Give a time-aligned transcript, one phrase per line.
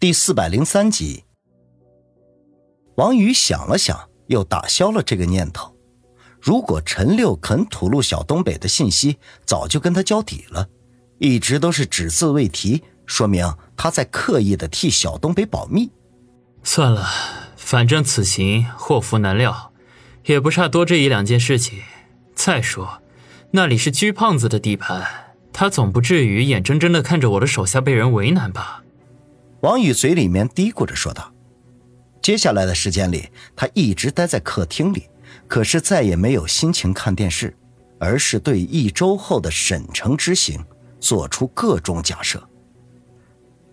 [0.00, 1.24] 第四百零三集，
[2.94, 5.74] 王宇想了想，又打消了这个念头。
[6.40, 10.68] 如果陈六肯吐露小东北的信息，早就跟他交底了，
[11.18, 15.90] 一直都是只字未提，说明他在刻意的替小东北保密。
[16.62, 17.04] 算了，
[17.56, 19.72] 反正此行祸福难料，
[20.26, 21.80] 也不差多这一两件事情。
[22.36, 23.02] 再说，
[23.50, 28.84] 那里是居胖子的地盘，他总不至于眼睁睁的看着我的手下被人为难吧？
[29.60, 31.32] 王宇嘴里面嘀咕着说道
[32.22, 35.08] ：“接下来的时间里，他一直待在客厅里，
[35.48, 37.56] 可是再也没有心情看电视，
[37.98, 40.64] 而是对一周后的沈城之行
[41.00, 42.40] 做出各种假设。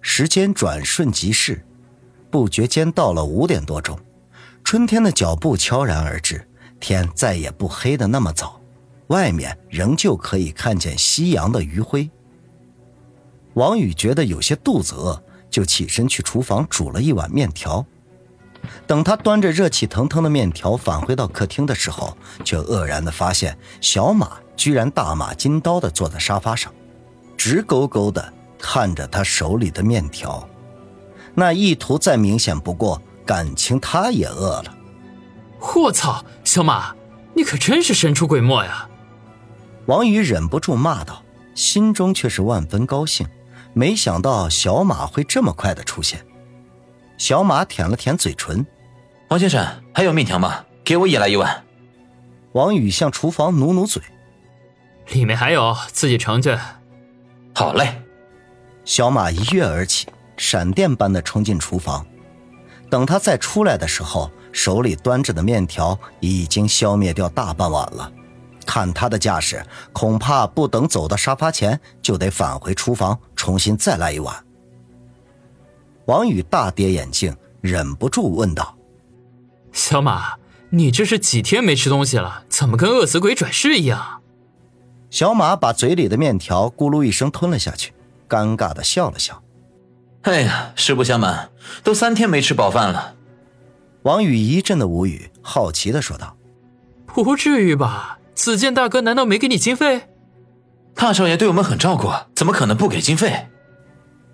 [0.01, 1.63] 时间转瞬即逝，
[2.31, 3.99] 不觉间到了五点多钟，
[4.63, 6.47] 春天的脚步悄然而至，
[6.79, 8.59] 天再也不黑的那么早，
[9.07, 12.09] 外面仍旧可以看见夕阳的余晖。
[13.53, 15.21] 王宇觉得有些肚子饿。”
[15.55, 17.85] 就起身去厨房煮了一碗面条。
[18.85, 26.73] 等他端着热气腾腾的面条返回到客厅的时候，却愕然的发现小马居然大马金刀的坐在沙发上，
[27.37, 30.45] 直勾勾的看着他手里的面条，
[31.33, 34.75] 那意图再明显不过，感情他也饿了。
[35.77, 36.93] 我操，小马，
[37.33, 38.89] 你可真是神出鬼没呀！
[39.85, 43.25] 王宇忍不住骂道，心中却是万分高兴。
[43.77, 46.25] 没想到小马会这么快的出现。
[47.17, 48.65] 小马舔了舔嘴唇
[49.27, 50.63] ：“王先生，还有面条吗？
[50.81, 51.61] 给我也来一碗。”
[52.53, 54.01] 王宇向厨房努努嘴
[55.11, 56.57] ：“里面还有，自己盛去。
[57.53, 58.01] ”“好嘞。”
[58.85, 62.05] 小马一跃而起，闪电般的冲进厨房。
[62.89, 68.09] 等他再出来的时候，手里端着的面条已经消灭掉大半碗了。
[68.65, 74.35] 看他的架势，恐怕不等走到沙发前，就得返回厨房重新再来一碗。
[76.05, 78.75] 王宇大跌眼镜，忍不住问道
[79.71, 80.33] ：“小马，
[80.71, 82.43] 你这是几天没吃东西了？
[82.49, 84.23] 怎么跟饿死鬼转世一样？”
[85.11, 87.93] 小马把嘴里的面条咕噜一声吞了下去，
[88.27, 89.43] 尴尬的笑了笑
[90.23, 91.51] ：“哎呀，实不相瞒，
[91.83, 93.13] 都三天没吃饱饭了。”
[94.01, 96.35] 王宇一阵的无语，好奇的说道
[97.05, 100.09] ：“不至于吧？”子健大哥难道没给你经费？
[100.95, 103.47] 大少爷对我们很照顾，怎么可能不给经费？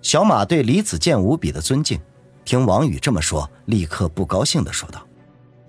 [0.00, 2.00] 小马对李子健无比的尊敬，
[2.44, 5.06] 听王宇这么说，立刻不高兴的说道：“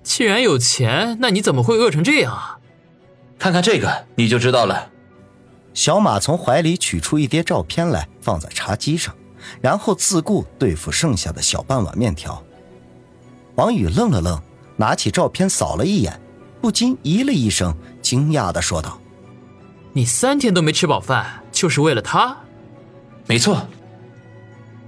[0.01, 2.57] 既然有钱，那你怎么会饿成这样啊？”
[3.37, 4.89] 看看这个，你就知道了。
[5.73, 9.13] 小马从怀里取出一叠照片来，放在茶几上，
[9.59, 12.41] 然后自顾对付剩下的小半碗面条。
[13.55, 14.41] 王宇愣了愣，
[14.77, 16.17] 拿起照片扫了一眼。
[16.61, 18.97] 不禁咦了一声，惊讶的说道
[19.95, 22.35] ：“你三天都没吃饱饭，就是为了他
[23.27, 23.67] ？”“没错，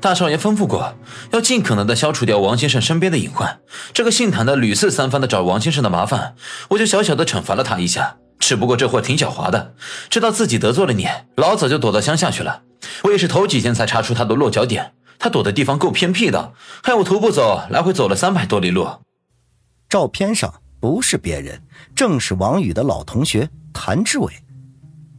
[0.02, 0.96] 大少爷吩咐过，
[1.32, 3.60] 要尽可能的消除掉王先生身边的隐患。
[3.94, 6.36] 这个姓谭的屡次三番的找王先生的麻烦，
[6.70, 8.18] 我就小小的惩罚了他一下。
[8.40, 9.76] 只不过这货挺狡猾的，
[10.10, 12.64] 知道自己得罪了你，老早就躲到乡下去了。
[13.04, 18.90] 我也是头几天才查出他的落脚点，他躲的地方够偏僻的，害我徒步走来回走了三百多里路。”
[19.88, 20.52] 照片上。
[20.78, 21.64] 不是别人，
[21.96, 24.32] 正是王宇的老同学谭志伟。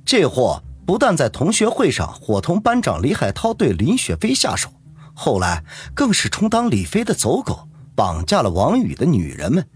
[0.06, 4.70] 这货不但在同学会上伙同班长李海涛对林雪飞下手，
[5.12, 9.68] 后来更是充当李飞的走狗，绑架了王宇的女人们。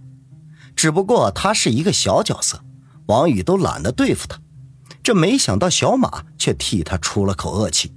[0.77, 2.63] 只不过他是一个小角色，
[3.07, 4.39] 王宇都懒得对付他。
[5.03, 7.93] 这没想到小马却替他出了口恶气。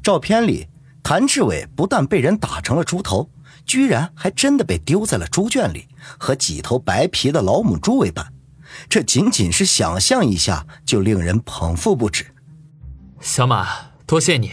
[0.00, 0.68] 照片里，
[1.02, 3.28] 谭志伟不但被人打成了猪头。
[3.66, 5.88] 居然还真的被丢在了猪圈里，
[6.18, 8.30] 和几头白皮的老母猪为伴。
[8.88, 12.34] 这仅仅是想象一下，就令人捧腹不止。
[13.20, 13.68] 小马，
[14.06, 14.52] 多谢你。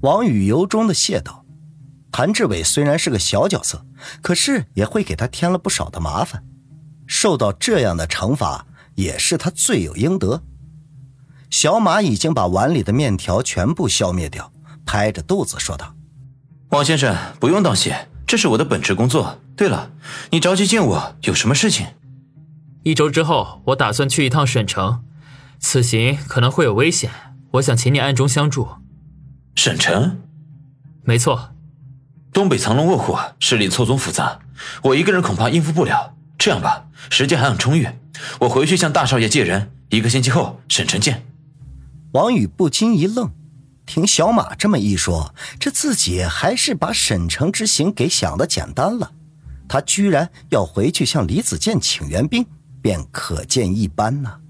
[0.00, 1.44] 王宇由衷的谢道
[2.12, 3.84] ：“谭志伟虽然是个小角色，
[4.22, 6.44] 可是也会给他添了不少的麻烦。
[7.06, 10.42] 受到这样的惩罚，也是他罪有应得。”
[11.50, 14.52] 小马已经把碗里的面条全部消灭掉，
[14.84, 15.94] 拍着肚子说道。
[16.68, 19.40] 王先生，不用道谢，这是我的本职工作。
[19.56, 19.90] 对了，
[20.30, 21.86] 你着急见我，有什么事情？
[22.84, 25.04] 一周之后，我打算去一趟沈城，
[25.58, 27.10] 此行可能会有危险，
[27.52, 28.68] 我想请你暗中相助。
[29.54, 30.20] 沈城？
[31.02, 31.54] 没错，
[32.32, 34.40] 东北藏龙卧虎，势力错综复杂，
[34.82, 36.14] 我一个人恐怕应付不了。
[36.38, 37.88] 这样吧，时间还很充裕，
[38.40, 41.26] 我回去向大少爷借人，一个星期后沈城见。
[42.12, 43.30] 王宇不禁一愣。
[43.84, 49.12] 听小马这么一说，这自己还是把沈城之行给想的简单了。
[49.66, 52.46] 他居然要回去向李子健请援兵，
[52.88, 54.40] 便可见一斑呢。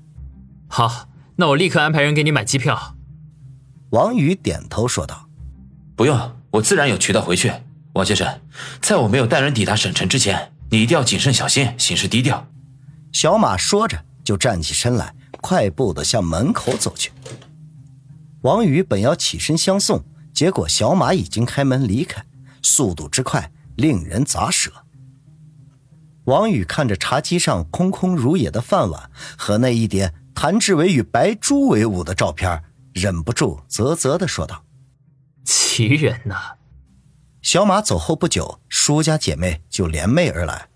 [0.68, 2.94] 好，那我立刻安排人给你买机票。
[3.90, 5.28] 王宇点头说道
[5.96, 7.52] ：“不用，我自然有渠道回去。
[7.94, 8.40] 王先生，
[8.80, 12.46] 在我没有带人抵达省城之前，你一定要谨慎小心，行事低调。
[13.12, 17.10] 小马说着，就站起身来，快步的向门口走去。
[18.42, 22.24] 王宇本要起身相送，结果小马已经开门离开，
[22.62, 24.70] 速度之快，令人咋舌。
[26.28, 34.62] 王宇看着茶几上空空如也的饭碗和那一叠谭志伟与白珠为伍的照片，忍不住啧啧的说道
[35.46, 36.36] ：“奇人呐！”
[37.40, 40.68] 小马走后不久，舒家姐妹就联袂而来。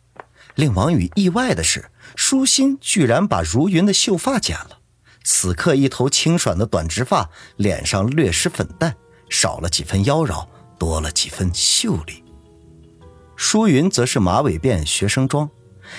[0.55, 4.79] 令王宇意外的是，舒心居然把如云的秀发剪了。
[5.23, 8.95] 此刻一头清爽的短直发，脸上略施粉黛，
[9.29, 10.49] 少了几分妖娆，
[10.79, 12.22] 多了几分秀丽。
[13.43, 15.51] 舒云则是马尾辫、学生装。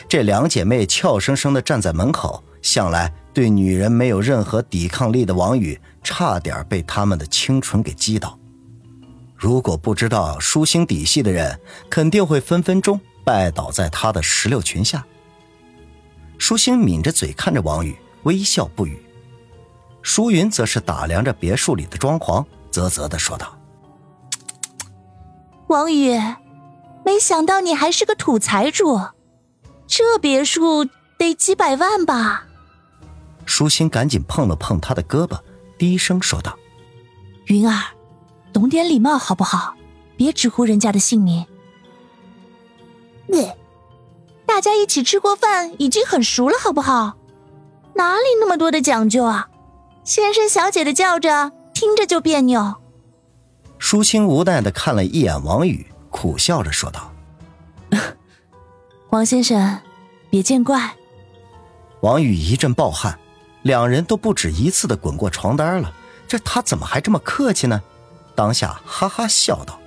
[0.08, 8.40] 这两姐妹俏生生地站在门口，向来对女人没有任何抵抗力的王宇，差点被他们的清纯给击倒。
[9.36, 11.60] 如果不知道舒心底细的人，
[11.90, 15.06] 肯定会分分钟拜倒在她的石榴裙下。
[16.38, 17.94] 舒心抿着嘴看着王宇，
[18.24, 19.04] 微笑不语。
[20.02, 23.60] 舒云则是打量着别墅里的装潢，啧啧的说道
[25.68, 26.18] ：“王宇，
[27.06, 29.00] 没想到你还是个土财主，
[29.88, 32.48] 这别墅得几百万吧？”
[33.46, 35.40] 舒心赶紧碰了碰他的胳膊，
[35.78, 36.58] 低声说道
[37.48, 37.82] ：“云儿。”
[38.54, 39.74] 懂点礼貌好不好？
[40.16, 41.44] 别直呼人家的姓名。
[43.26, 43.52] 你，
[44.46, 47.18] 大家一起吃过饭，已经很熟了，好不好？
[47.96, 49.50] 哪里那么多的讲究啊？
[50.04, 52.76] 先生小姐的叫着，听着就别扭。
[53.80, 57.12] 舒心无奈的看了一眼王宇，苦笑着说道
[59.10, 59.80] ：“王先生，
[60.30, 60.94] 别见怪。”
[62.02, 63.18] 王宇一阵暴汗，
[63.64, 65.92] 两人都不止一次的滚过床单了，
[66.28, 67.82] 这他怎么还这么客气呢？
[68.36, 69.80] 当下哈哈笑道：“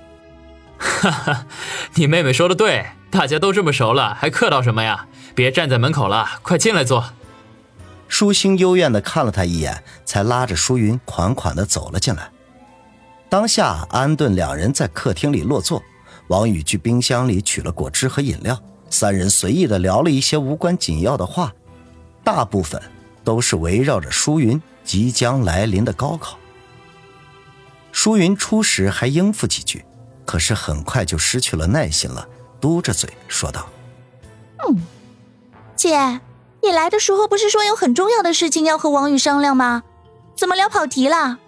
[0.77, 1.47] 哈哈，
[1.93, 5.07] 你妹妹说的对，大家都这么熟了，还客套什么呀？
[5.33, 7.05] 别站在门口了，快进来坐。”
[8.09, 12.29] 舒心幽怨的看了他一眼，才拉着舒云款款的走了进来。
[13.29, 15.81] 当下安顿两人在客厅里落座，
[16.27, 18.59] 王宇去冰箱里取了果汁和饮料，
[18.89, 21.53] 三人随意的聊了一些无关紧要的话，
[22.23, 22.81] 大部分
[23.23, 26.37] 都是围绕着舒云即将来临的高考。
[27.91, 29.83] 舒云初时还应付几句，
[30.25, 32.27] 可是很快就失去了耐心了，
[32.59, 33.67] 嘟着嘴说道
[34.67, 34.81] ：“嗯，
[35.75, 36.19] 姐，
[36.61, 39.83] 你来的时候不是说有很重要的事情要和王宇商量吗？
[40.35, 41.39] 怎么聊跑题了？”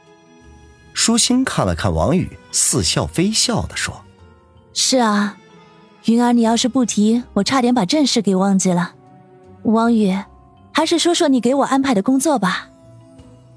[0.94, 4.04] 舒心看了看王宇，似笑非笑的说
[4.82, 5.36] ：“是啊，
[6.06, 8.94] 云儿，你要是不提，我差点把正事给忘记了。
[9.64, 10.18] 王宇，
[10.72, 12.70] 还是说说你给我安排的工作吧。”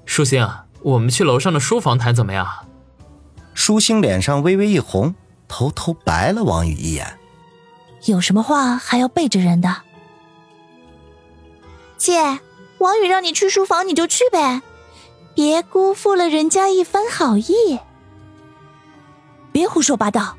[0.05, 0.45] 舒心，
[0.81, 2.45] 我们去楼上的书房谈怎么样？
[3.53, 5.15] 舒心脸上微微一红，
[5.47, 7.17] 偷偷白了王宇一眼。
[8.03, 9.77] 有什么话还要背着人的？
[11.97, 12.19] 姐，
[12.79, 14.61] 王宇让你去书房，你就去呗，
[15.33, 17.79] 别辜负了人家一番好意。
[19.53, 20.35] 别胡说八道。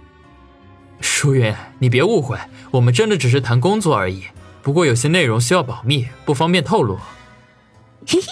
[1.05, 2.39] 舒云，你别误会，
[2.71, 4.25] 我们真的只是谈工作而已。
[4.63, 6.97] 不过有些内容需要保密，不方便透露。
[8.09, 8.27] 嘿嘿，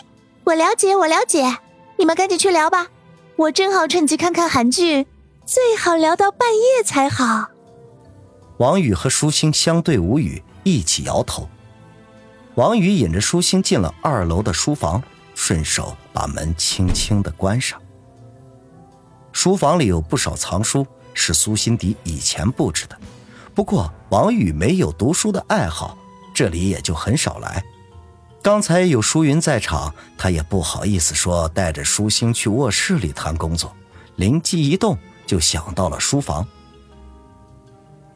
[0.44, 1.58] 我了解，我了解。
[1.98, 2.88] 你们赶紧去聊吧。
[3.36, 5.06] 我正好趁机看看韩剧，
[5.44, 7.50] 最好聊到半夜才好。
[8.56, 11.48] 王宇和舒心相对无语，一起摇头。
[12.54, 15.02] 王宇引着舒心进了二楼的书房，
[15.34, 17.78] 顺手把门轻轻的关上。
[19.32, 22.98] 书房里有不少藏书，是苏心迪以前布置的。
[23.54, 25.96] 不过王宇没有读书的爱好，
[26.34, 27.62] 这里也就很少来。
[28.42, 33.72] 刚才有舒云在场，他也不好意思说带着舒心去卧室里谈工作，
[34.16, 36.46] 灵机一动就想到了书房。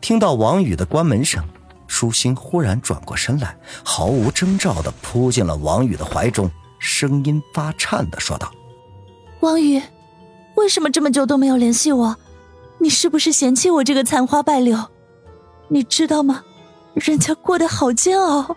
[0.01, 1.45] 听到王宇的关门声，
[1.87, 8.53] 舒心忽然转过身来，毫无征兆地扑进了王宇的怀中，声音发颤地说道
[9.41, 9.81] ：“王宇，
[10.57, 12.17] 为什么这么久都没有联系我？
[12.79, 14.79] 你是不是嫌弃我这个残花败柳？
[15.69, 16.45] 你知道吗？
[16.95, 18.57] 人家过得好煎熬。”